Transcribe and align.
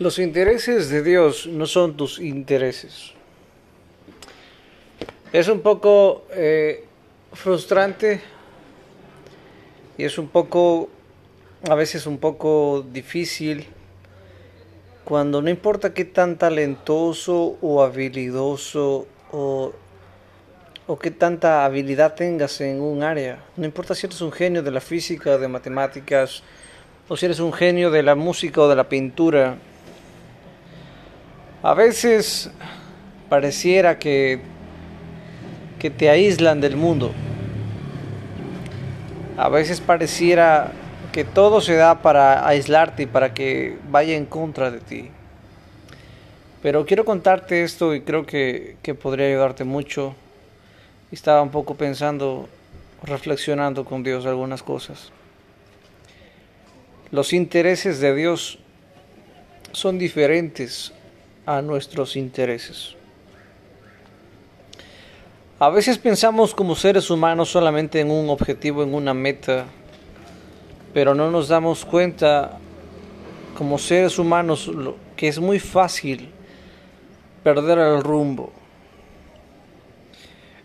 Los 0.00 0.18
intereses 0.18 0.90
de 0.90 1.04
Dios 1.04 1.46
no 1.46 1.66
son 1.66 1.96
tus 1.96 2.18
intereses. 2.18 3.12
Es 5.32 5.46
un 5.46 5.60
poco 5.60 6.26
eh, 6.32 6.84
frustrante 7.32 8.20
y 9.96 10.02
es 10.02 10.18
un 10.18 10.26
poco, 10.26 10.88
a 11.70 11.76
veces 11.76 12.08
un 12.08 12.18
poco 12.18 12.84
difícil 12.92 13.68
cuando 15.04 15.40
no 15.40 15.48
importa 15.48 15.94
qué 15.94 16.04
tan 16.04 16.38
talentoso 16.38 17.56
o 17.62 17.80
habilidoso 17.80 19.06
o, 19.30 19.72
o 20.88 20.98
qué 20.98 21.12
tanta 21.12 21.64
habilidad 21.64 22.16
tengas 22.16 22.60
en 22.60 22.80
un 22.80 23.04
área, 23.04 23.44
no 23.56 23.64
importa 23.64 23.94
si 23.94 24.06
eres 24.06 24.20
un 24.22 24.32
genio 24.32 24.60
de 24.60 24.72
la 24.72 24.80
física, 24.80 25.38
de 25.38 25.46
matemáticas, 25.46 26.42
o 27.08 27.16
si 27.16 27.26
eres 27.26 27.38
un 27.38 27.52
genio 27.52 27.92
de 27.92 28.02
la 28.02 28.16
música 28.16 28.62
o 28.62 28.68
de 28.68 28.74
la 28.74 28.88
pintura, 28.88 29.56
a 31.64 31.72
veces 31.72 32.50
pareciera 33.30 33.98
que, 33.98 34.38
que 35.78 35.88
te 35.88 36.10
aíslan 36.10 36.60
del 36.60 36.76
mundo. 36.76 37.10
A 39.38 39.48
veces 39.48 39.80
pareciera 39.80 40.72
que 41.10 41.24
todo 41.24 41.62
se 41.62 41.72
da 41.76 42.02
para 42.02 42.46
aislarte 42.46 43.04
y 43.04 43.06
para 43.06 43.32
que 43.32 43.78
vaya 43.88 44.14
en 44.14 44.26
contra 44.26 44.70
de 44.70 44.80
ti. 44.80 45.08
Pero 46.62 46.84
quiero 46.84 47.06
contarte 47.06 47.62
esto 47.62 47.94
y 47.94 48.02
creo 48.02 48.26
que, 48.26 48.76
que 48.82 48.94
podría 48.94 49.28
ayudarte 49.28 49.64
mucho. 49.64 50.14
Estaba 51.12 51.40
un 51.40 51.50
poco 51.50 51.76
pensando, 51.76 52.46
reflexionando 53.02 53.86
con 53.86 54.02
Dios 54.02 54.26
algunas 54.26 54.62
cosas. 54.62 55.12
Los 57.10 57.32
intereses 57.32 58.00
de 58.00 58.14
Dios 58.14 58.58
son 59.72 59.98
diferentes 59.98 60.92
a 61.46 61.62
nuestros 61.62 62.16
intereses. 62.16 62.94
A 65.58 65.68
veces 65.70 65.98
pensamos 65.98 66.54
como 66.54 66.74
seres 66.74 67.10
humanos 67.10 67.48
solamente 67.48 68.00
en 68.00 68.10
un 68.10 68.28
objetivo, 68.28 68.82
en 68.82 68.94
una 68.94 69.14
meta, 69.14 69.66
pero 70.92 71.14
no 71.14 71.30
nos 71.30 71.48
damos 71.48 71.84
cuenta 71.84 72.58
como 73.56 73.78
seres 73.78 74.18
humanos 74.18 74.70
que 75.16 75.28
es 75.28 75.38
muy 75.38 75.60
fácil 75.60 76.28
perder 77.42 77.78
el 77.78 78.02
rumbo. 78.02 78.52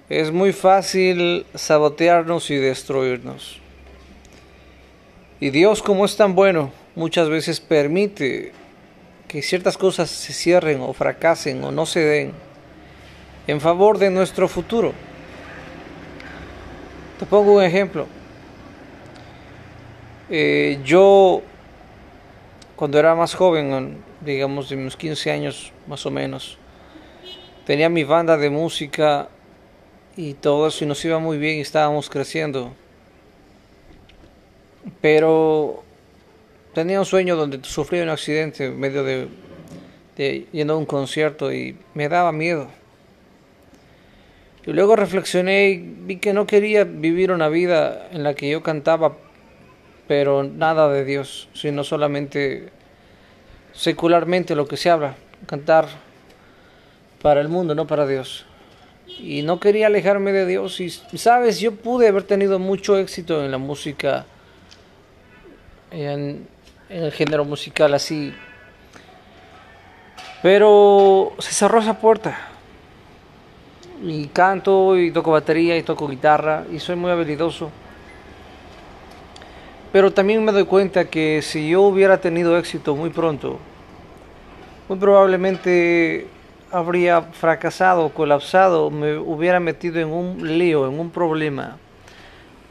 Es 0.09 0.31
muy 0.31 0.53
fácil 0.53 1.45
sabotearnos 1.53 2.49
y 2.49 2.55
destruirnos. 2.55 3.59
Y 5.39 5.51
Dios 5.51 5.83
como 5.83 6.03
es 6.03 6.17
tan 6.17 6.33
bueno, 6.33 6.71
muchas 6.95 7.29
veces 7.29 7.59
permite 7.59 8.53
que 9.29 9.43
ciertas 9.43 9.77
cosas 9.77 10.09
se 10.09 10.33
cierren 10.33 10.81
o 10.81 10.91
fracasen 10.91 11.63
o 11.63 11.71
no 11.71 11.85
se 11.85 11.99
den 11.99 12.33
en 13.45 13.61
favor 13.61 13.99
de 13.99 14.09
nuestro 14.09 14.47
futuro. 14.47 14.91
Te 17.19 17.27
pongo 17.27 17.53
un 17.53 17.63
ejemplo. 17.63 18.07
Eh, 20.31 20.79
yo, 20.83 21.43
cuando 22.75 22.97
era 22.97 23.13
más 23.13 23.35
joven, 23.35 23.97
digamos 24.21 24.67
de 24.67 24.77
unos 24.77 24.97
15 24.97 25.31
años 25.31 25.73
más 25.85 26.05
o 26.07 26.11
menos, 26.11 26.57
tenía 27.67 27.87
mi 27.87 28.03
banda 28.03 28.35
de 28.35 28.49
música 28.49 29.29
y 30.17 30.33
todo 30.33 30.67
eso 30.67 30.83
y 30.83 30.87
nos 30.87 31.05
iba 31.05 31.19
muy 31.19 31.37
bien 31.37 31.59
y 31.59 31.61
estábamos 31.61 32.09
creciendo. 32.09 32.73
Pero 35.01 35.83
tenía 36.79 36.97
un 36.97 37.05
sueño 37.05 37.35
donde 37.35 37.59
sufrí 37.63 37.99
un 37.99 38.07
accidente 38.07 38.67
en 38.67 38.79
medio 38.79 39.03
de, 39.03 39.27
yendo 40.53 40.75
a 40.75 40.77
un 40.77 40.85
concierto 40.85 41.51
y 41.51 41.75
me 41.93 42.07
daba 42.07 42.31
miedo. 42.31 42.69
Y 44.65 44.71
luego 44.71 44.95
reflexioné 44.95 45.71
y 45.71 45.77
vi 45.77 46.19
que 46.19 46.31
no 46.31 46.47
quería 46.47 46.85
vivir 46.85 47.33
una 47.33 47.49
vida 47.49 48.07
en 48.13 48.23
la 48.23 48.33
que 48.33 48.49
yo 48.49 48.63
cantaba, 48.63 49.17
pero 50.07 50.43
nada 50.43 50.87
de 50.87 51.03
Dios, 51.03 51.49
sino 51.53 51.83
solamente 51.83 52.69
secularmente 53.73 54.55
lo 54.55 54.65
que 54.65 54.77
se 54.77 54.89
habla, 54.89 55.17
cantar 55.47 55.85
para 57.21 57.41
el 57.41 57.49
mundo, 57.49 57.75
no 57.75 57.87
para 57.87 58.07
Dios. 58.07 58.45
Y 59.05 59.41
no 59.41 59.59
quería 59.59 59.87
alejarme 59.87 60.31
de 60.31 60.45
Dios. 60.45 60.79
Y 60.79 60.89
sabes, 60.89 61.59
yo 61.59 61.75
pude 61.75 62.07
haber 62.07 62.23
tenido 62.23 62.57
mucho 62.57 62.97
éxito 62.97 63.43
en 63.43 63.51
la 63.51 63.57
música 63.57 64.25
en, 65.91 66.47
el 66.89 67.11
género 67.11 67.45
musical 67.45 67.93
así. 67.93 68.33
Pero 70.41 71.33
se 71.39 71.53
cerró 71.53 71.79
esa 71.79 71.99
puerta. 71.99 72.37
Y 74.01 74.27
canto 74.27 74.97
y 74.97 75.11
toco 75.11 75.31
batería 75.31 75.77
y 75.77 75.83
toco 75.83 76.07
guitarra 76.07 76.63
y 76.71 76.79
soy 76.79 76.95
muy 76.95 77.11
habilidoso. 77.11 77.69
Pero 79.91 80.11
también 80.11 80.43
me 80.43 80.51
doy 80.51 80.65
cuenta 80.65 81.05
que 81.05 81.41
si 81.41 81.69
yo 81.69 81.81
hubiera 81.81 82.21
tenido 82.21 82.57
éxito 82.57 82.95
muy 82.95 83.09
pronto, 83.09 83.59
muy 84.87 84.97
probablemente 84.97 86.27
habría 86.71 87.23
fracasado, 87.23 88.09
colapsado, 88.09 88.91
me 88.91 89.17
hubiera 89.17 89.59
metido 89.59 89.99
en 89.99 90.09
un 90.09 90.57
lío, 90.57 90.87
en 90.87 90.99
un 90.99 91.09
problema 91.09 91.77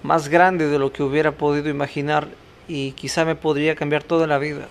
más 0.03 0.29
grande 0.29 0.69
de 0.69 0.79
lo 0.79 0.93
que 0.93 1.03
hubiera 1.03 1.33
podido 1.33 1.69
imaginar 1.69 2.29
y 2.69 2.93
quizá 2.93 3.25
me 3.25 3.35
podría 3.35 3.75
cambiar 3.75 4.05
toda 4.05 4.27
la 4.27 4.39
vida. 4.39 4.69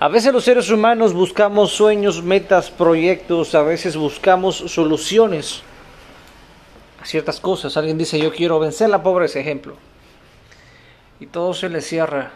A 0.00 0.08
veces 0.08 0.32
los 0.32 0.44
seres 0.44 0.70
humanos 0.70 1.12
buscamos 1.12 1.72
sueños, 1.72 2.22
metas, 2.22 2.70
proyectos, 2.70 3.54
a 3.54 3.62
veces 3.62 3.96
buscamos 3.96 4.56
soluciones 4.56 5.62
a 7.00 7.04
ciertas 7.04 7.40
cosas. 7.40 7.76
Alguien 7.76 7.98
dice 7.98 8.18
yo 8.18 8.32
quiero 8.32 8.58
vencer 8.58 8.88
la 8.90 9.02
pobreza, 9.02 9.38
ejemplo. 9.38 9.76
Y 11.20 11.26
todo 11.26 11.52
se 11.52 11.68
le 11.68 11.80
cierra, 11.80 12.30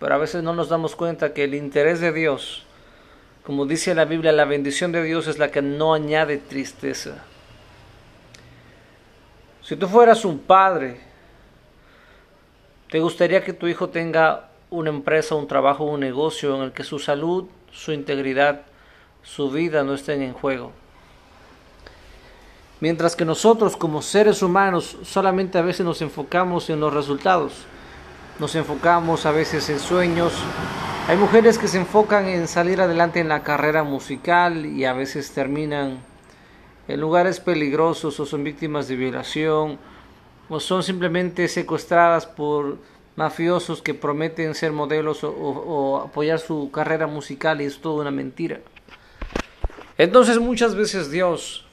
pero 0.00 0.16
a 0.16 0.18
veces 0.18 0.42
no 0.42 0.54
nos 0.54 0.68
damos 0.68 0.96
cuenta 0.96 1.32
que 1.32 1.44
el 1.44 1.54
interés 1.54 2.00
de 2.00 2.12
Dios, 2.12 2.66
como 3.44 3.64
dice 3.64 3.94
la 3.94 4.06
Biblia, 4.06 4.32
la 4.32 4.44
bendición 4.44 4.90
de 4.90 5.04
Dios 5.04 5.28
es 5.28 5.38
la 5.38 5.52
que 5.52 5.62
no 5.62 5.94
añade 5.94 6.38
tristeza. 6.38 7.22
Si 9.62 9.76
tú 9.76 9.86
fueras 9.86 10.24
un 10.24 10.40
padre 10.40 11.00
¿Te 12.94 13.00
gustaría 13.00 13.42
que 13.42 13.52
tu 13.52 13.66
hijo 13.66 13.88
tenga 13.88 14.50
una 14.70 14.88
empresa, 14.88 15.34
un 15.34 15.48
trabajo, 15.48 15.82
un 15.82 15.98
negocio 15.98 16.54
en 16.54 16.62
el 16.62 16.70
que 16.70 16.84
su 16.84 17.00
salud, 17.00 17.46
su 17.72 17.90
integridad, 17.90 18.60
su 19.24 19.50
vida 19.50 19.82
no 19.82 19.94
estén 19.94 20.22
en 20.22 20.32
juego? 20.32 20.70
Mientras 22.78 23.16
que 23.16 23.24
nosotros 23.24 23.76
como 23.76 24.00
seres 24.00 24.44
humanos 24.44 24.96
solamente 25.02 25.58
a 25.58 25.62
veces 25.62 25.84
nos 25.84 26.02
enfocamos 26.02 26.70
en 26.70 26.78
los 26.78 26.94
resultados, 26.94 27.64
nos 28.38 28.54
enfocamos 28.54 29.26
a 29.26 29.32
veces 29.32 29.68
en 29.70 29.80
sueños. 29.80 30.32
Hay 31.08 31.16
mujeres 31.16 31.58
que 31.58 31.66
se 31.66 31.78
enfocan 31.78 32.28
en 32.28 32.46
salir 32.46 32.80
adelante 32.80 33.18
en 33.18 33.28
la 33.28 33.42
carrera 33.42 33.82
musical 33.82 34.66
y 34.66 34.84
a 34.84 34.92
veces 34.92 35.32
terminan 35.32 35.98
en 36.86 37.00
lugares 37.00 37.40
peligrosos 37.40 38.20
o 38.20 38.24
son 38.24 38.44
víctimas 38.44 38.86
de 38.86 38.94
violación 38.94 39.80
o 40.48 40.60
son 40.60 40.82
simplemente 40.82 41.48
secuestradas 41.48 42.26
por 42.26 42.78
mafiosos 43.16 43.80
que 43.80 43.94
prometen 43.94 44.54
ser 44.54 44.72
modelos 44.72 45.20
o, 45.22 46.02
apoyar 46.04 46.38
su 46.38 46.70
carrera 46.70 47.06
musical 47.06 47.60
y 47.60 47.64
es 47.64 47.80
toda 47.80 48.02
una 48.02 48.10
mentira. 48.10 48.60
Entonces 49.96 50.38
muchas 50.38 50.74
veces 50.74 51.10
Dios 51.10 51.64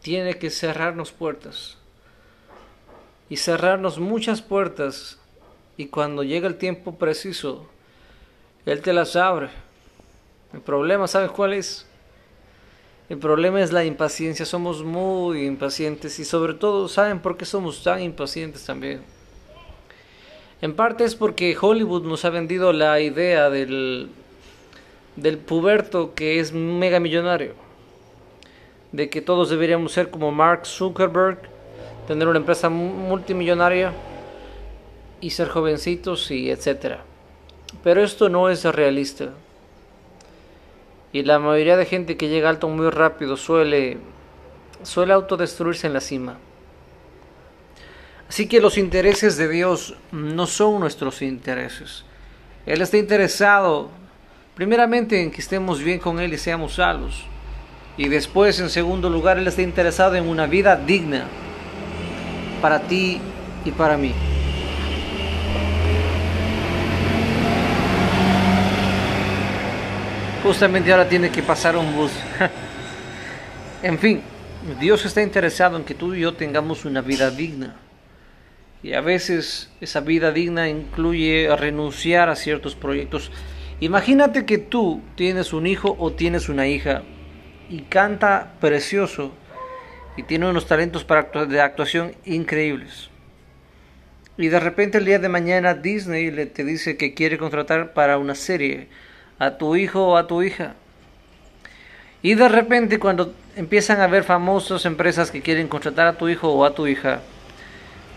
tiene 0.00 0.34
que 0.38 0.50
cerrarnos 0.50 1.10
puertas 1.10 1.76
y 3.28 3.36
cerrarnos 3.36 3.98
muchas 3.98 4.40
puertas 4.40 5.18
y 5.76 5.86
cuando 5.86 6.22
llega 6.22 6.46
el 6.46 6.56
tiempo 6.56 6.96
preciso, 6.96 7.66
Él 8.64 8.80
te 8.82 8.92
las 8.92 9.16
abre. 9.16 9.50
El 10.52 10.60
problema, 10.60 11.08
¿sabes 11.08 11.32
cuál 11.32 11.54
es? 11.54 11.86
El 13.08 13.18
problema 13.18 13.60
es 13.60 13.72
la 13.72 13.84
impaciencia, 13.84 14.44
somos 14.44 14.82
muy 14.82 15.46
impacientes 15.46 16.18
y 16.18 16.24
sobre 16.24 16.54
todo, 16.54 16.88
¿saben 16.88 17.20
por 17.20 17.36
qué 17.36 17.44
somos 17.44 17.84
tan 17.84 18.02
impacientes 18.02 18.64
también? 18.64 19.02
En 20.60 20.74
parte 20.74 21.04
es 21.04 21.14
porque 21.14 21.56
Hollywood 21.60 22.02
nos 22.02 22.24
ha 22.24 22.30
vendido 22.30 22.72
la 22.72 22.98
idea 22.98 23.48
del, 23.48 24.08
del 25.14 25.38
puberto 25.38 26.14
que 26.14 26.40
es 26.40 26.52
mega 26.52 26.98
millonario, 26.98 27.54
de 28.90 29.08
que 29.08 29.22
todos 29.22 29.50
deberíamos 29.50 29.92
ser 29.92 30.10
como 30.10 30.32
Mark 30.32 30.66
Zuckerberg, 30.66 31.38
tener 32.08 32.26
una 32.26 32.38
empresa 32.38 32.68
multimillonaria 32.68 33.92
y 35.20 35.30
ser 35.30 35.48
jovencitos 35.48 36.28
y 36.32 36.50
etcétera. 36.50 37.04
Pero 37.84 38.02
esto 38.02 38.28
no 38.28 38.48
es 38.48 38.64
realista. 38.64 39.30
Y 41.16 41.22
la 41.22 41.38
mayoría 41.38 41.76
de 41.76 41.86
gente 41.86 42.16
que 42.16 42.28
llega 42.28 42.50
alto 42.50 42.68
muy 42.68 42.90
rápido 42.90 43.36
suele, 43.36 43.98
suele 44.82 45.12
autodestruirse 45.14 45.86
en 45.86 45.94
la 45.94 46.00
cima. 46.00 46.36
Así 48.28 48.46
que 48.48 48.60
los 48.60 48.76
intereses 48.76 49.36
de 49.36 49.48
Dios 49.48 49.94
no 50.12 50.46
son 50.46 50.80
nuestros 50.80 51.22
intereses. 51.22 52.04
Él 52.66 52.82
está 52.82 52.98
interesado 52.98 53.90
Primeramente 54.56 55.22
en 55.22 55.30
que 55.30 55.42
estemos 55.42 55.82
bien 55.82 55.98
con 55.98 56.18
Él 56.18 56.32
y 56.32 56.38
seamos 56.38 56.76
salvos. 56.76 57.26
Y 57.98 58.08
después, 58.08 58.58
en 58.58 58.70
segundo 58.70 59.10
lugar, 59.10 59.36
Él 59.36 59.46
está 59.46 59.60
interesado 59.60 60.14
en 60.14 60.26
una 60.26 60.46
vida 60.46 60.76
digna 60.76 61.26
para 62.62 62.80
ti 62.80 63.20
y 63.66 63.70
para 63.72 63.98
mí. 63.98 64.14
Justamente 70.46 70.92
ahora 70.92 71.08
tiene 71.08 71.30
que 71.30 71.42
pasar 71.42 71.76
un 71.76 71.92
bus. 71.92 72.12
en 73.82 73.98
fin, 73.98 74.22
Dios 74.78 75.04
está 75.04 75.20
interesado 75.20 75.76
en 75.76 75.82
que 75.82 75.96
tú 75.96 76.14
y 76.14 76.20
yo 76.20 76.34
tengamos 76.34 76.84
una 76.84 77.00
vida 77.00 77.32
digna. 77.32 77.74
Y 78.80 78.92
a 78.92 79.00
veces 79.00 79.72
esa 79.80 79.98
vida 79.98 80.30
digna 80.30 80.68
incluye 80.68 81.48
renunciar 81.56 82.28
a 82.28 82.36
ciertos 82.36 82.76
proyectos. 82.76 83.32
Imagínate 83.80 84.46
que 84.46 84.58
tú 84.58 85.02
tienes 85.16 85.52
un 85.52 85.66
hijo 85.66 85.96
o 85.98 86.12
tienes 86.12 86.48
una 86.48 86.68
hija 86.68 87.02
y 87.68 87.80
canta 87.80 88.54
precioso 88.60 89.32
y 90.16 90.22
tiene 90.22 90.48
unos 90.48 90.68
talentos 90.68 91.02
para 91.02 91.24
de 91.24 91.60
actuación 91.60 92.14
increíbles. 92.24 93.10
Y 94.38 94.46
de 94.46 94.60
repente 94.60 94.98
el 94.98 95.06
día 95.06 95.18
de 95.18 95.28
mañana 95.28 95.74
Disney 95.74 96.30
le 96.30 96.46
te 96.46 96.62
dice 96.62 96.96
que 96.96 97.14
quiere 97.14 97.36
contratar 97.36 97.94
para 97.94 98.16
una 98.18 98.36
serie 98.36 98.86
a 99.38 99.52
tu 99.52 99.76
hijo 99.76 100.06
o 100.06 100.16
a 100.16 100.26
tu 100.26 100.42
hija. 100.42 100.74
Y 102.22 102.34
de 102.34 102.48
repente 102.48 102.98
cuando 102.98 103.34
empiezan 103.56 104.00
a 104.00 104.04
haber 104.04 104.24
famosas 104.24 104.84
empresas 104.84 105.30
que 105.30 105.42
quieren 105.42 105.68
contratar 105.68 106.06
a 106.06 106.18
tu 106.18 106.28
hijo 106.28 106.50
o 106.50 106.64
a 106.64 106.74
tu 106.74 106.86
hija, 106.86 107.20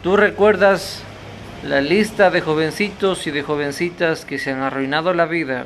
tú 0.04 0.18
recuerdas 0.18 1.04
la 1.64 1.82
lista 1.82 2.30
de 2.30 2.42
jovencitos 2.42 3.28
y 3.28 3.32
de 3.32 3.44
jovencitas 3.44 4.26
que 4.26 4.40
se 4.40 4.52
han 4.52 4.62
arruinado 4.62 5.14
la 5.14 5.26
vida 5.26 5.66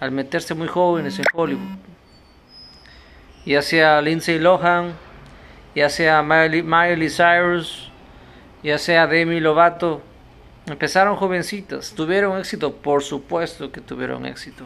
al 0.00 0.10
meterse 0.10 0.54
muy 0.54 0.68
jóvenes 0.68 1.18
en 1.18 1.24
Hollywood. 1.32 1.78
Ya 3.44 3.62
sea 3.62 4.00
Lindsay 4.02 4.38
Lohan, 4.38 4.92
ya 5.74 5.88
sea 5.88 6.22
Miley, 6.22 6.62
Miley 6.62 7.08
Cyrus, 7.08 7.90
ya 8.62 8.78
sea 8.78 9.06
Demi 9.06 9.40
Lovato, 9.40 10.02
Empezaron 10.66 11.16
jovencitas, 11.16 11.92
tuvieron 11.94 12.38
éxito, 12.38 12.72
por 12.72 13.02
supuesto 13.02 13.70
que 13.70 13.80
tuvieron 13.80 14.26
éxito. 14.26 14.64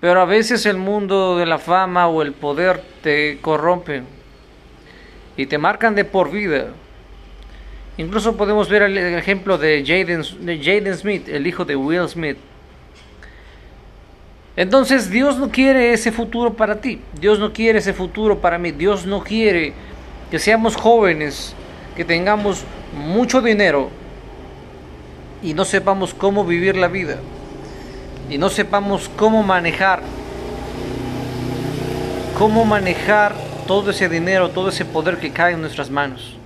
Pero 0.00 0.20
a 0.20 0.24
veces 0.24 0.66
el 0.66 0.76
mundo 0.76 1.36
de 1.36 1.46
la 1.46 1.58
fama 1.58 2.08
o 2.08 2.22
el 2.22 2.32
poder 2.32 2.82
te 3.02 3.38
corrompen 3.40 4.04
y 5.36 5.46
te 5.46 5.58
marcan 5.58 5.94
de 5.94 6.04
por 6.04 6.30
vida. 6.30 6.68
Incluso 7.96 8.36
podemos 8.36 8.68
ver 8.68 8.82
el 8.82 8.96
ejemplo 8.96 9.58
de 9.58 9.84
Jaden, 9.84 10.22
de 10.44 10.58
Jaden 10.58 10.96
Smith, 10.96 11.28
el 11.28 11.46
hijo 11.46 11.64
de 11.64 11.76
Will 11.76 12.08
Smith. 12.08 12.36
Entonces 14.56 15.08
Dios 15.08 15.38
no 15.38 15.50
quiere 15.50 15.92
ese 15.92 16.10
futuro 16.10 16.54
para 16.54 16.80
ti. 16.80 17.00
Dios 17.20 17.38
no 17.38 17.52
quiere 17.52 17.78
ese 17.78 17.92
futuro 17.92 18.40
para 18.40 18.58
mí. 18.58 18.72
Dios 18.72 19.06
no 19.06 19.22
quiere 19.22 19.72
que 20.32 20.38
seamos 20.40 20.74
jóvenes, 20.74 21.54
que 21.96 22.04
tengamos 22.04 22.64
mucho 22.92 23.40
dinero, 23.40 23.90
y 25.42 25.54
no 25.54 25.64
sepamos 25.64 26.14
cómo 26.14 26.44
vivir 26.44 26.76
la 26.76 26.88
vida 26.88 27.18
y 28.28 28.38
no 28.38 28.48
sepamos 28.50 29.08
cómo 29.16 29.42
manejar 29.42 30.02
cómo 32.38 32.64
manejar 32.64 33.34
todo 33.66 33.90
ese 33.90 34.08
dinero, 34.08 34.50
todo 34.50 34.68
ese 34.68 34.84
poder 34.84 35.18
que 35.18 35.32
cae 35.32 35.54
en 35.54 35.60
nuestras 35.60 35.90
manos. 35.90 36.36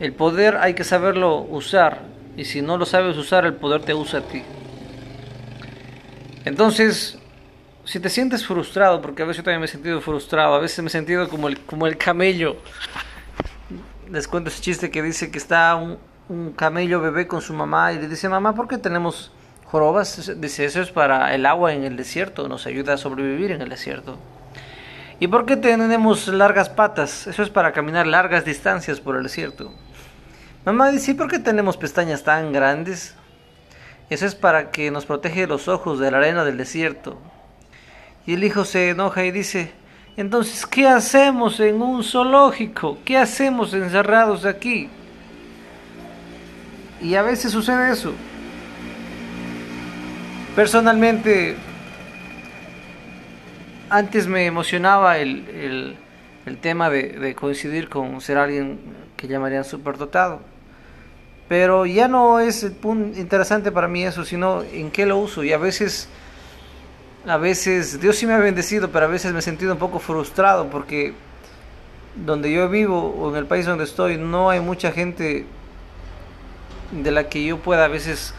El 0.00 0.12
poder 0.12 0.56
hay 0.56 0.74
que 0.74 0.82
saberlo 0.82 1.42
usar 1.42 2.02
y 2.36 2.44
si 2.44 2.60
no 2.60 2.76
lo 2.76 2.86
sabes 2.86 3.16
usar, 3.16 3.46
el 3.46 3.54
poder 3.54 3.82
te 3.82 3.94
usa 3.94 4.18
a 4.18 4.22
ti. 4.22 4.42
Entonces, 6.44 7.16
si 7.84 8.00
te 8.00 8.08
sientes 8.08 8.44
frustrado, 8.44 9.00
porque 9.00 9.22
a 9.22 9.26
veces 9.26 9.38
yo 9.38 9.44
también 9.44 9.60
me 9.60 9.66
he 9.66 9.68
sentido 9.68 10.00
frustrado, 10.00 10.54
a 10.54 10.58
veces 10.58 10.80
me 10.80 10.88
he 10.88 10.90
sentido 10.90 11.28
como 11.28 11.46
el, 11.46 11.60
como 11.60 11.86
el 11.86 11.96
camello. 11.96 12.56
Les 14.10 14.26
cuento 14.26 14.50
ese 14.50 14.60
chiste 14.60 14.90
que 14.90 15.02
dice 15.02 15.30
que 15.30 15.38
está 15.38 15.76
un, 15.76 15.98
un 16.28 16.52
camello 16.52 17.00
bebé 17.00 17.26
con 17.26 17.42
su 17.42 17.52
mamá 17.52 17.92
y 17.92 17.98
le 17.98 18.08
dice, 18.08 18.28
mamá, 18.28 18.54
¿por 18.54 18.68
qué 18.68 18.78
tenemos 18.78 19.32
jorobas? 19.66 20.32
Dice, 20.40 20.64
eso 20.64 20.80
es 20.80 20.90
para 20.90 21.34
el 21.34 21.46
agua 21.46 21.72
en 21.74 21.84
el 21.84 21.96
desierto, 21.96 22.48
nos 22.48 22.66
ayuda 22.66 22.94
a 22.94 22.96
sobrevivir 22.96 23.50
en 23.50 23.60
el 23.60 23.68
desierto. 23.68 24.18
¿Y 25.20 25.28
por 25.28 25.46
qué 25.46 25.56
tenemos 25.56 26.28
largas 26.28 26.68
patas? 26.68 27.26
Eso 27.26 27.42
es 27.42 27.50
para 27.50 27.72
caminar 27.72 28.06
largas 28.06 28.44
distancias 28.44 29.00
por 29.00 29.16
el 29.16 29.22
desierto. 29.22 29.72
Mamá 30.64 30.90
dice, 30.90 31.12
¿y 31.12 31.14
por 31.14 31.30
qué 31.30 31.38
tenemos 31.38 31.76
pestañas 31.76 32.24
tan 32.24 32.52
grandes? 32.52 33.14
Eso 34.10 34.26
es 34.26 34.34
para 34.34 34.70
que 34.70 34.90
nos 34.90 35.06
protege 35.06 35.46
los 35.46 35.68
ojos 35.68 35.98
de 35.98 36.10
la 36.10 36.18
arena 36.18 36.44
del 36.44 36.56
desierto. 36.56 37.18
Y 38.26 38.34
el 38.34 38.44
hijo 38.44 38.64
se 38.64 38.90
enoja 38.90 39.24
y 39.24 39.30
dice, 39.30 39.72
entonces, 40.16 40.66
¿qué 40.66 40.88
hacemos 40.88 41.60
en 41.60 41.82
un 41.82 42.02
zoológico? 42.02 42.98
¿Qué 43.04 43.18
hacemos 43.18 43.74
encerrados 43.74 44.44
aquí? 44.44 44.88
Y 47.04 47.16
a 47.16 47.22
veces 47.22 47.52
sucede 47.52 47.92
eso. 47.92 48.14
Personalmente, 50.56 51.54
antes 53.90 54.26
me 54.26 54.46
emocionaba 54.46 55.18
el, 55.18 55.98
tema 56.62 56.88
de, 56.88 57.34
coincidir 57.34 57.90
con 57.90 58.22
ser 58.22 58.38
alguien 58.38 58.80
que 59.18 59.28
llamarían 59.28 59.64
superdotado. 59.64 60.40
Pero 61.46 61.84
ya 61.84 62.08
no 62.08 62.40
es 62.40 62.62
interesante 62.64 63.70
para 63.70 63.86
mí 63.86 64.02
eso, 64.02 64.24
sino 64.24 64.62
en 64.62 64.90
qué 64.90 65.04
lo 65.04 65.18
uso. 65.18 65.44
Y 65.44 65.52
a 65.52 65.58
veces, 65.58 66.08
a 67.26 67.36
veces, 67.36 68.00
Dios 68.00 68.16
sí 68.16 68.26
me 68.26 68.32
ha 68.32 68.38
bendecido, 68.38 68.88
pero 68.90 69.04
a 69.04 69.08
veces 69.08 69.30
me 69.34 69.40
he 69.40 69.42
sentido 69.42 69.74
un 69.74 69.78
poco 69.78 69.98
frustrado 69.98 70.70
porque 70.70 71.12
donde 72.16 72.50
yo 72.50 72.66
vivo 72.70 73.10
o 73.10 73.30
en 73.30 73.36
el 73.36 73.44
país 73.44 73.66
donde 73.66 73.84
estoy 73.84 74.16
no 74.16 74.48
hay 74.48 74.60
mucha 74.60 74.90
gente 74.90 75.44
de 76.90 77.10
la 77.10 77.28
que 77.28 77.44
yo 77.44 77.58
pueda 77.58 77.84
a 77.84 77.88
veces 77.88 78.34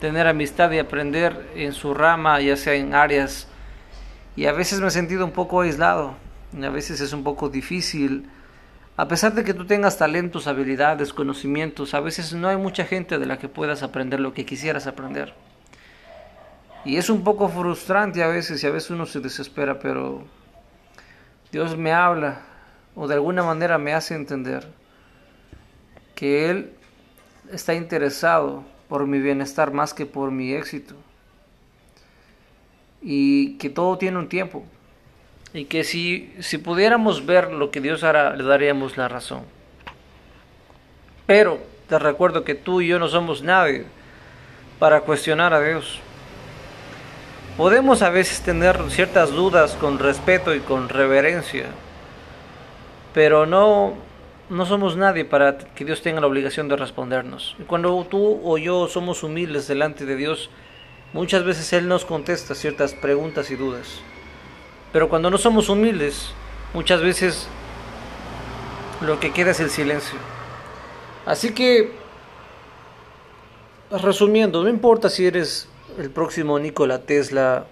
tener 0.00 0.26
amistad 0.26 0.70
y 0.72 0.78
aprender 0.78 1.50
en 1.54 1.72
su 1.72 1.94
rama, 1.94 2.40
ya 2.40 2.56
sea 2.56 2.74
en 2.74 2.94
áreas. 2.94 3.46
Y 4.34 4.46
a 4.46 4.52
veces 4.52 4.80
me 4.80 4.88
he 4.88 4.90
sentido 4.90 5.24
un 5.24 5.32
poco 5.32 5.60
aislado, 5.60 6.14
a 6.60 6.68
veces 6.70 7.00
es 7.00 7.12
un 7.12 7.22
poco 7.22 7.48
difícil. 7.48 8.28
A 8.96 9.08
pesar 9.08 9.34
de 9.34 9.44
que 9.44 9.54
tú 9.54 9.66
tengas 9.66 9.98
talentos, 9.98 10.46
habilidades, 10.46 11.12
conocimientos, 11.12 11.94
a 11.94 12.00
veces 12.00 12.32
no 12.34 12.48
hay 12.48 12.56
mucha 12.56 12.84
gente 12.84 13.18
de 13.18 13.26
la 13.26 13.38
que 13.38 13.48
puedas 13.48 13.82
aprender 13.82 14.20
lo 14.20 14.34
que 14.34 14.44
quisieras 14.44 14.86
aprender. 14.86 15.34
Y 16.84 16.96
es 16.96 17.08
un 17.08 17.22
poco 17.22 17.48
frustrante 17.48 18.22
a 18.22 18.26
veces 18.26 18.62
y 18.62 18.66
a 18.66 18.70
veces 18.70 18.90
uno 18.90 19.06
se 19.06 19.20
desespera, 19.20 19.78
pero 19.78 20.24
Dios 21.52 21.76
me 21.76 21.92
habla 21.92 22.42
o 22.96 23.06
de 23.06 23.14
alguna 23.14 23.42
manera 23.42 23.78
me 23.78 23.94
hace 23.94 24.14
entender 24.14 24.66
que 26.14 26.50
Él 26.50 26.72
está 27.50 27.74
interesado 27.74 28.62
por 28.88 29.06
mi 29.06 29.18
bienestar 29.18 29.72
más 29.72 29.94
que 29.94 30.06
por 30.06 30.30
mi 30.30 30.52
éxito. 30.52 30.94
Y 33.00 33.54
que 33.58 33.70
todo 33.70 33.98
tiene 33.98 34.18
un 34.18 34.28
tiempo. 34.28 34.64
Y 35.54 35.64
que 35.64 35.84
si, 35.84 36.32
si 36.40 36.58
pudiéramos 36.58 37.26
ver 37.26 37.52
lo 37.52 37.70
que 37.70 37.80
Dios 37.80 38.04
hará, 38.04 38.36
le 38.36 38.44
daríamos 38.44 38.96
la 38.96 39.08
razón. 39.08 39.42
Pero 41.26 41.58
te 41.88 41.98
recuerdo 41.98 42.44
que 42.44 42.54
tú 42.54 42.80
y 42.80 42.88
yo 42.88 42.98
no 42.98 43.08
somos 43.08 43.42
nadie 43.42 43.84
para 44.78 45.00
cuestionar 45.00 45.52
a 45.52 45.60
Dios. 45.60 46.00
Podemos 47.56 48.02
a 48.02 48.10
veces 48.10 48.40
tener 48.40 48.78
ciertas 48.90 49.30
dudas 49.30 49.74
con 49.74 49.98
respeto 49.98 50.54
y 50.54 50.60
con 50.60 50.88
reverencia, 50.88 51.66
pero 53.12 53.44
no 53.44 53.94
no 54.52 54.66
somos 54.66 54.96
nadie 54.96 55.24
para 55.24 55.56
que 55.56 55.84
Dios 55.84 56.02
tenga 56.02 56.20
la 56.20 56.26
obligación 56.26 56.68
de 56.68 56.76
respondernos. 56.76 57.56
Y 57.58 57.62
cuando 57.62 58.06
tú 58.10 58.40
o 58.44 58.58
yo 58.58 58.86
somos 58.86 59.22
humildes 59.22 59.66
delante 59.66 60.04
de 60.04 60.14
Dios, 60.14 60.50
muchas 61.14 61.42
veces 61.42 61.72
Él 61.72 61.88
nos 61.88 62.04
contesta 62.04 62.54
ciertas 62.54 62.92
preguntas 62.92 63.50
y 63.50 63.56
dudas. 63.56 64.02
Pero 64.92 65.08
cuando 65.08 65.30
no 65.30 65.38
somos 65.38 65.70
humildes, 65.70 66.34
muchas 66.74 67.00
veces 67.00 67.48
lo 69.00 69.18
que 69.20 69.32
queda 69.32 69.52
es 69.52 69.60
el 69.60 69.70
silencio. 69.70 70.18
Así 71.24 71.54
que, 71.54 71.94
resumiendo, 73.90 74.62
no 74.62 74.68
importa 74.68 75.08
si 75.08 75.26
eres 75.26 75.66
el 75.98 76.10
próximo 76.10 76.58
Nikola 76.58 76.98
Tesla, 77.00 77.64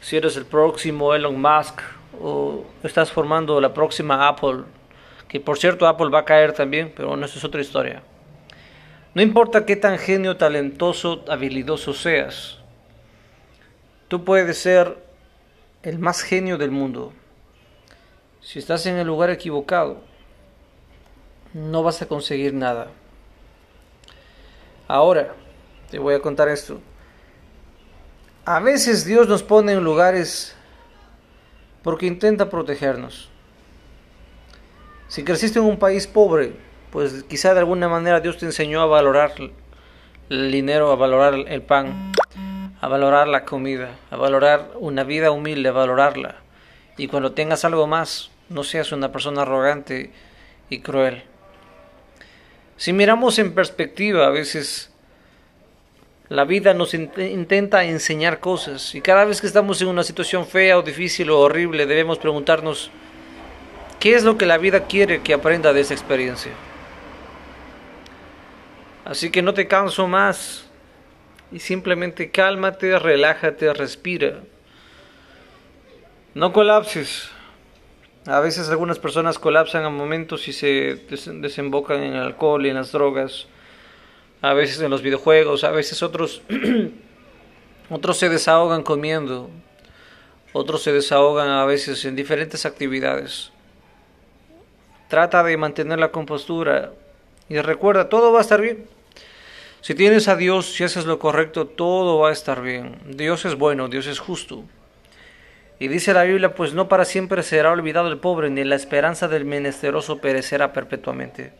si 0.00 0.16
eres 0.16 0.36
el 0.36 0.46
próximo 0.46 1.14
Elon 1.14 1.40
Musk 1.40 1.80
o 2.20 2.64
estás 2.82 3.12
formando 3.12 3.60
la 3.60 3.72
próxima 3.72 4.26
Apple, 4.26 4.64
que 5.32 5.40
por 5.40 5.56
cierto 5.56 5.88
Apple 5.88 6.10
va 6.10 6.18
a 6.18 6.24
caer 6.26 6.52
también, 6.52 6.92
pero 6.94 7.08
bueno, 7.08 7.24
eso 7.24 7.38
es 7.38 7.44
otra 7.44 7.62
historia. 7.62 8.02
No 9.14 9.22
importa 9.22 9.64
qué 9.64 9.76
tan 9.76 9.98
genio, 9.98 10.36
talentoso, 10.36 11.24
habilidoso 11.26 11.94
seas, 11.94 12.58
tú 14.08 14.26
puedes 14.26 14.58
ser 14.58 15.02
el 15.82 15.98
más 15.98 16.20
genio 16.20 16.58
del 16.58 16.70
mundo. 16.70 17.14
Si 18.42 18.58
estás 18.58 18.84
en 18.84 18.96
el 18.96 19.06
lugar 19.06 19.30
equivocado, 19.30 20.02
no 21.54 21.82
vas 21.82 22.02
a 22.02 22.08
conseguir 22.08 22.52
nada. 22.52 22.88
Ahora, 24.86 25.34
te 25.90 25.98
voy 25.98 26.12
a 26.12 26.20
contar 26.20 26.50
esto. 26.50 26.78
A 28.44 28.60
veces 28.60 29.06
Dios 29.06 29.28
nos 29.28 29.42
pone 29.42 29.72
en 29.72 29.82
lugares 29.82 30.54
porque 31.82 32.04
intenta 32.04 32.50
protegernos. 32.50 33.31
Si 35.12 35.24
creciste 35.24 35.58
en 35.58 35.66
un 35.66 35.78
país 35.78 36.06
pobre, 36.06 36.54
pues 36.90 37.24
quizá 37.24 37.52
de 37.52 37.60
alguna 37.60 37.86
manera 37.86 38.20
Dios 38.20 38.38
te 38.38 38.46
enseñó 38.46 38.80
a 38.80 38.86
valorar 38.86 39.34
el 40.30 40.50
dinero, 40.50 40.90
a 40.90 40.96
valorar 40.96 41.34
el 41.34 41.60
pan, 41.60 42.12
a 42.80 42.88
valorar 42.88 43.28
la 43.28 43.44
comida, 43.44 43.98
a 44.10 44.16
valorar 44.16 44.70
una 44.80 45.04
vida 45.04 45.30
humilde, 45.30 45.68
a 45.68 45.72
valorarla. 45.72 46.36
Y 46.96 47.08
cuando 47.08 47.32
tengas 47.32 47.66
algo 47.66 47.86
más, 47.86 48.30
no 48.48 48.64
seas 48.64 48.90
una 48.90 49.12
persona 49.12 49.42
arrogante 49.42 50.12
y 50.70 50.80
cruel. 50.80 51.24
Si 52.78 52.94
miramos 52.94 53.38
en 53.38 53.54
perspectiva, 53.54 54.26
a 54.26 54.30
veces 54.30 54.94
la 56.30 56.46
vida 56.46 56.72
nos 56.72 56.94
intenta 56.94 57.84
enseñar 57.84 58.40
cosas 58.40 58.94
y 58.94 59.02
cada 59.02 59.26
vez 59.26 59.42
que 59.42 59.46
estamos 59.46 59.82
en 59.82 59.88
una 59.88 60.04
situación 60.04 60.46
fea 60.46 60.78
o 60.78 60.82
difícil 60.82 61.28
o 61.28 61.40
horrible 61.40 61.84
debemos 61.84 62.16
preguntarnos, 62.16 62.90
¿qué 64.02 64.16
es 64.16 64.24
lo 64.24 64.36
que 64.36 64.46
la 64.46 64.58
vida 64.58 64.88
quiere 64.88 65.22
que 65.22 65.32
aprenda 65.32 65.72
de 65.72 65.80
esa 65.80 65.94
experiencia? 65.94 66.50
Así 69.04 69.30
que 69.30 69.42
no 69.42 69.54
te 69.54 69.68
canso 69.68 70.08
más 70.08 70.66
y 71.52 71.60
simplemente 71.60 72.32
cálmate, 72.32 72.98
relájate, 72.98 73.72
respira. 73.72 74.40
No 76.34 76.52
colapses. 76.52 77.30
A 78.26 78.40
veces 78.40 78.68
algunas 78.70 78.98
personas 78.98 79.38
colapsan 79.38 79.84
a 79.84 79.88
momentos 79.88 80.48
y 80.48 80.52
se 80.52 80.96
desembocan 81.34 82.02
en 82.02 82.14
el 82.14 82.22
alcohol 82.22 82.66
y 82.66 82.70
en 82.70 82.74
las 82.74 82.90
drogas. 82.90 83.46
A 84.40 84.52
veces 84.52 84.80
en 84.80 84.90
los 84.90 85.02
videojuegos, 85.02 85.62
a 85.62 85.70
veces 85.70 86.02
otros 86.02 86.42
otros 87.88 88.18
se 88.18 88.28
desahogan 88.28 88.82
comiendo. 88.82 89.48
Otros 90.52 90.82
se 90.82 90.92
desahogan 90.92 91.50
a 91.50 91.64
veces 91.66 92.04
en 92.04 92.16
diferentes 92.16 92.66
actividades. 92.66 93.52
Trata 95.12 95.42
de 95.42 95.58
mantener 95.58 95.98
la 95.98 96.10
compostura 96.10 96.92
y 97.50 97.60
recuerda, 97.60 98.08
todo 98.08 98.32
va 98.32 98.38
a 98.38 98.40
estar 98.40 98.62
bien. 98.62 98.86
Si 99.82 99.94
tienes 99.94 100.26
a 100.26 100.36
Dios, 100.36 100.72
si 100.72 100.84
haces 100.84 101.04
lo 101.04 101.18
correcto, 101.18 101.66
todo 101.66 102.18
va 102.18 102.30
a 102.30 102.32
estar 102.32 102.62
bien. 102.62 102.96
Dios 103.04 103.44
es 103.44 103.56
bueno, 103.56 103.88
Dios 103.88 104.06
es 104.06 104.18
justo. 104.18 104.64
Y 105.78 105.88
dice 105.88 106.14
la 106.14 106.22
Biblia, 106.22 106.54
pues 106.54 106.72
no 106.72 106.88
para 106.88 107.04
siempre 107.04 107.42
será 107.42 107.72
olvidado 107.72 108.08
el 108.08 108.20
pobre, 108.20 108.48
ni 108.48 108.64
la 108.64 108.74
esperanza 108.74 109.28
del 109.28 109.44
menesteroso 109.44 110.16
perecerá 110.16 110.72
perpetuamente. 110.72 111.52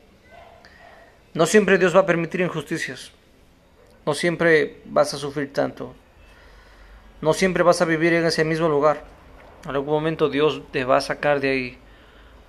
No 1.35 1.45
siempre 1.45 1.77
Dios 1.77 1.95
va 1.95 2.01
a 2.01 2.07
permitir 2.07 2.41
injusticias. 2.41 3.13
No 4.07 4.15
siempre 4.15 4.79
vas 4.87 5.13
a 5.13 5.19
sufrir 5.19 5.53
tanto. 5.53 5.95
No 7.21 7.35
siempre 7.35 7.63
vas 7.65 7.83
a 7.83 7.85
vivir 7.85 8.15
en 8.15 8.25
ese 8.25 8.47
mismo 8.47 8.71
lugar. 8.71 9.05
En 9.67 9.73
algún 9.73 9.93
momento 9.93 10.31
Dios 10.31 10.63
te 10.71 10.87
va 10.87 10.97
a 10.97 11.03
sacar 11.03 11.39
de 11.41 11.51
ahí. 11.51 11.82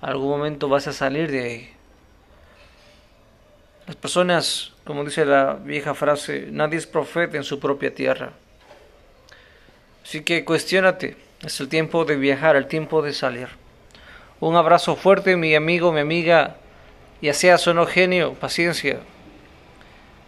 Algún 0.04 0.28
momento 0.28 0.68
vas 0.68 0.86
a 0.86 0.92
salir 0.92 1.30
de 1.30 1.42
ahí. 1.42 1.70
Las 3.86 3.96
personas, 3.96 4.74
como 4.84 5.02
dice 5.02 5.24
la 5.24 5.54
vieja 5.54 5.94
frase, 5.94 6.48
nadie 6.50 6.76
es 6.76 6.86
profeta 6.86 7.38
en 7.38 7.42
su 7.42 7.58
propia 7.58 7.94
tierra. 7.94 8.32
Así 10.04 10.20
que 10.20 10.44
cuestionate, 10.44 11.16
es 11.42 11.58
el 11.58 11.70
tiempo 11.70 12.04
de 12.04 12.16
viajar, 12.16 12.54
el 12.54 12.66
tiempo 12.66 13.00
de 13.00 13.14
salir. 13.14 13.48
Un 14.40 14.56
abrazo 14.56 14.94
fuerte, 14.94 15.36
mi 15.36 15.54
amigo, 15.54 15.90
mi 15.90 16.00
amiga, 16.00 16.56
ya 17.22 17.32
sea 17.32 17.56
o 17.56 17.86
genio, 17.86 18.34
paciencia. 18.34 18.98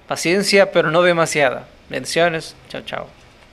Paciencia, 0.08 0.72
pero 0.72 0.90
no 0.90 1.02
demasiada. 1.02 1.68
Bendiciones, 1.90 2.56
chao, 2.70 2.80
chao. 2.80 3.15